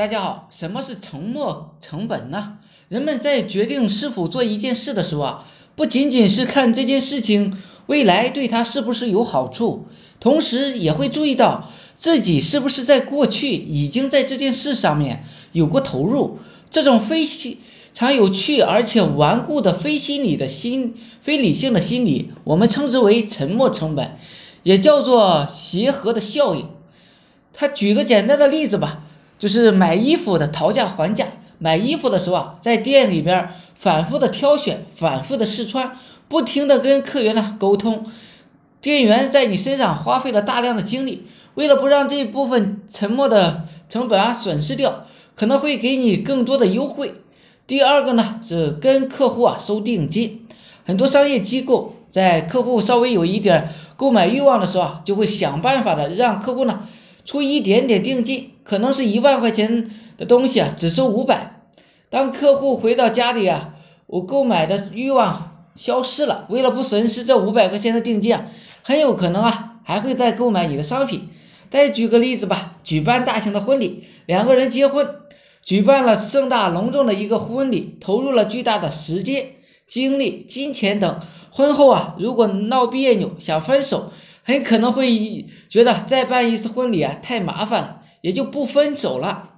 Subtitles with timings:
[0.00, 2.56] 大家好，什么是沉没成本呢？
[2.88, 5.44] 人们在决定是否做一件事的时候啊，
[5.76, 11.68] 不仅仅是看这件事情未来对他是不是有好处，同时也会注意到
[11.98, 16.38] 自己是不是在过去已经在这件事上面有过投入。
[16.70, 17.26] 这种非
[17.92, 24.16] 常有趣而且顽固的非心理的心、非理性的心理，我们称之为沉没成本，
[24.62, 26.70] 也叫做协和的效应。
[27.52, 29.02] 他举个简单的例子吧。
[29.40, 31.26] 就是买衣服的讨价还价，
[31.58, 35.96] 买衣服的时候啊，在店里边反复的挑选，反复的试穿，
[36.28, 38.04] 不停的跟客源呢沟通，
[38.82, 47.14] 店员在你身上花费了大量的精力，为了不让这部分沉默的成本啊损失掉，可能会给你更多的优惠。
[47.66, 50.46] 第二个呢是跟客户啊收定金，
[50.84, 56.80] 很多商业机构在客户稍微有一点购买欲望的时候啊，就会想办法的让客户呢。
[57.24, 61.62] 出一点点定金，可能是一万块钱的东西啊，只收五百。
[62.08, 63.74] 当客户回到家里啊，
[64.06, 66.46] 我购买的欲望消失了。
[66.48, 68.46] 为了不损失这五百块钱的定金啊，
[68.82, 71.28] 很有可能啊，还会再购买你的商品。
[71.70, 75.08] 再举个例子吧，举办大型的婚礼，两个人结婚，
[75.62, 79.50] 举办了盛大隆重的一个婚礼，投入了巨大的时间、
[79.90, 81.20] 精力、金钱等。
[81.50, 84.12] 婚后啊，如果闹别扭，想分手。
[84.42, 89.50] 很可能会觉得再办一次婚礼啊太麻烦了，也就不分手了。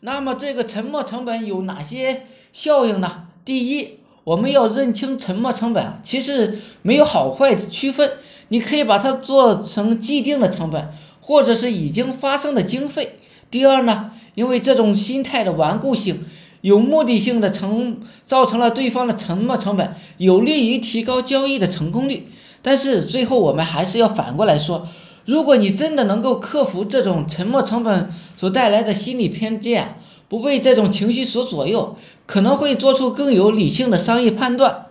[0.00, 3.24] 那么这个沉没成本有哪些效应呢？
[3.44, 8.12] 第一，我们要认清沉没成本，其实没有好坏区分，
[8.48, 13.18] 你可以把它做成既定的成本，或者是已经发生的经费。
[13.50, 16.24] 第二呢，因为这种心态的顽固性，
[16.66, 22.26] 有目的性的成造成了对方的沉没成本，有利于提高交易的成功率。
[22.60, 24.88] 但是最后我们还是要反过来说，
[25.26, 34.86] 如果你真的能够克服这种沉没成本所带来的心理偏见，不被这种情绪所左右，可能会做出更有理性的商业判断。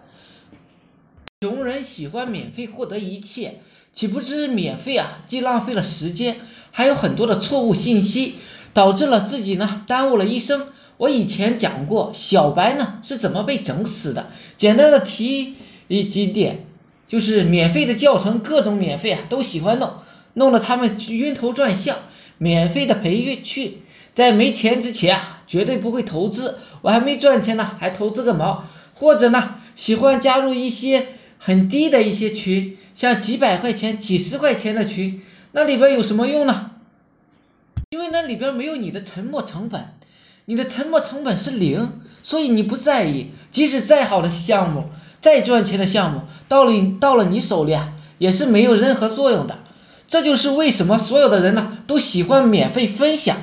[1.41, 3.59] 穷人喜欢免费获得一切，
[3.93, 6.37] 岂不知免费啊，既浪费了时间，
[6.71, 8.35] 还有很多的错误信息，
[8.73, 10.67] 导致了自己呢耽误了一生。
[10.97, 15.55] 我以前讲过，小白呢是怎么被整死的，简单的提
[15.87, 16.65] 一几点。
[17.07, 19.93] 就是免费的教程，各种免费啊，都喜欢弄，
[20.33, 21.97] 弄得他们晕头转向。
[22.39, 23.77] 免费的培训，
[24.15, 26.57] 在没钱之前啊，绝对不会投资。
[26.81, 28.65] 我还没赚钱呢，还投资个毛？
[28.95, 36.71] 或者呢，喜欢加入一些很低的一些群，像几百块钱、几十块钱的群，那里边有什么用呢？
[37.91, 39.93] 因为那里边没有你的沉没成本，
[40.45, 43.31] 你的沉没成本是零，所以你不在意。
[43.51, 44.85] 即使再好的项目。
[45.21, 49.57] 再赚钱的项目到了到了你手里啊，也是没有任何作用的。
[50.07, 53.37] 这就是为什么所有的人呢都喜欢免费分享。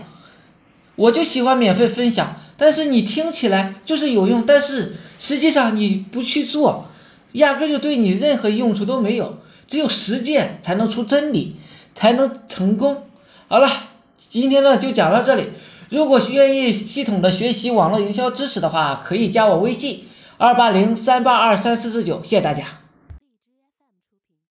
[0.95, 6.87] 我就喜欢免费分享，但是你听起来就是有用，但是实际上你不去做，
[7.33, 9.39] 压根就对你任何用处都没有。
[9.67, 11.57] 只有实践才能出真理，
[11.97, 13.07] 才能成功。
[13.49, 13.69] 好了，
[14.17, 15.49] 今天呢就讲到这里。
[15.93, 20.05] 如果愿意系统的学习网络营销知识的话，可以加我微信。
[20.39, 22.82] 二八零三八二三四四九，谢谢大家。